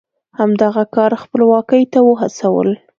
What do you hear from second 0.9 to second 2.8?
کار خپلواکۍ ته وهڅول.